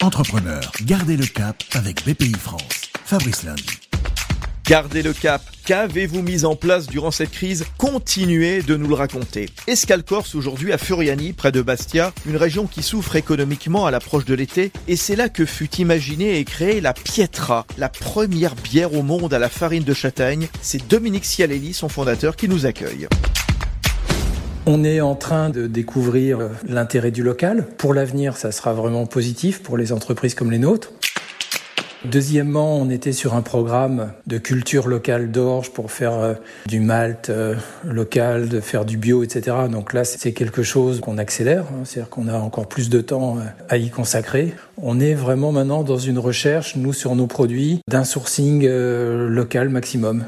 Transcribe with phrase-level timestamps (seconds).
[0.00, 2.62] Entrepreneur, gardez le cap avec BPI France.
[3.04, 3.64] Fabrice Lundi.
[4.64, 5.42] Gardez le cap.
[5.64, 7.66] Qu'avez-vous mis en place durant cette crise?
[7.78, 9.48] Continuez de nous le raconter.
[9.66, 14.24] Escale Corse aujourd'hui à Furiani, près de Bastia, une région qui souffre économiquement à l'approche
[14.24, 18.94] de l'été, et c'est là que fut imaginée et créée la Pietra, la première bière
[18.94, 20.48] au monde à la farine de châtaigne.
[20.62, 23.08] C'est Dominique Cialelli, son fondateur, qui nous accueille.
[24.70, 27.64] On est en train de découvrir l'intérêt du local.
[27.78, 30.92] Pour l'avenir, ça sera vraiment positif pour les entreprises comme les nôtres.
[32.04, 36.34] Deuxièmement, on était sur un programme de culture locale d'orge pour faire euh,
[36.66, 39.56] du malt euh, local, de faire du bio, etc.
[39.72, 41.84] Donc là, c'est quelque chose qu'on accélère, hein.
[41.84, 44.52] c'est-à-dire qu'on a encore plus de temps euh, à y consacrer.
[44.76, 50.26] On est vraiment maintenant dans une recherche, nous, sur nos produits, d'un sourcing local maximum.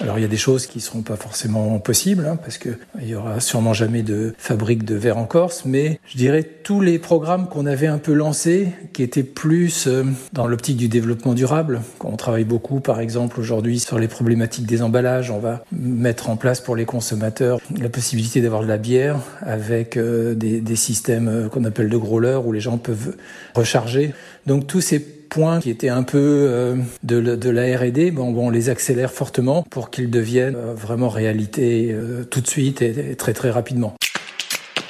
[0.00, 3.08] Alors il y a des choses qui seront pas forcément possibles hein, parce que il
[3.08, 6.98] y aura sûrement jamais de fabrique de verre en Corse, mais je dirais tous les
[6.98, 11.80] programmes qu'on avait un peu lancés, qui étaient plus euh, dans l'optique du développement durable.
[12.04, 15.30] On travaille beaucoup, par exemple aujourd'hui sur les problématiques des emballages.
[15.30, 19.96] On va mettre en place pour les consommateurs la possibilité d'avoir de la bière avec
[19.96, 23.16] euh, des, des, systèmes euh, qu'on appelle de growlers où les gens peuvent
[23.54, 24.12] recharger.
[24.46, 28.46] Donc tous ces points qui étaient un peu euh, de, de, la R&D, bon, bon,
[28.46, 33.12] on les accélère fortement pour qu'ils deviennent euh, vraiment réalité euh, tout de suite et,
[33.12, 33.94] et très très rapidement.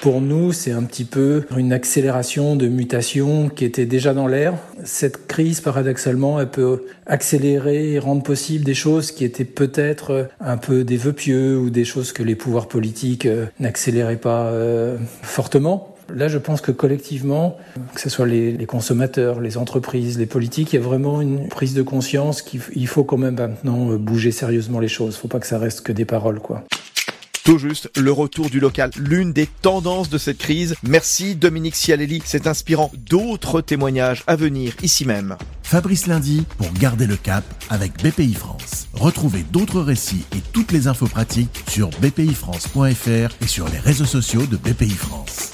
[0.00, 4.54] Pour nous, c'est un petit peu une accélération de mutation qui était déjà dans l'air.
[4.84, 10.58] Cette crise, paradoxalement, elle peut accélérer et rendre possible des choses qui étaient peut-être un
[10.58, 13.26] peu des vœux pieux ou des choses que les pouvoirs politiques
[13.58, 14.52] n'accéléraient pas
[15.22, 15.95] fortement.
[16.14, 17.58] Là, je pense que collectivement,
[17.94, 21.48] que ce soit les, les, consommateurs, les entreprises, les politiques, il y a vraiment une
[21.48, 25.14] prise de conscience qu'il faut quand même maintenant bouger sérieusement les choses.
[25.14, 26.64] Il ne faut pas que ça reste que des paroles, quoi.
[27.46, 30.74] Tout juste, le retour du local, l'une des tendances de cette crise.
[30.82, 32.90] Merci Dominique Cialelli, c'est inspirant.
[33.08, 35.36] D'autres témoignages à venir ici même.
[35.62, 38.88] Fabrice Lundi pour garder le cap avec BPI France.
[38.94, 44.46] Retrouvez d'autres récits et toutes les infos pratiques sur bpifrance.fr et sur les réseaux sociaux
[44.46, 45.45] de BPI France.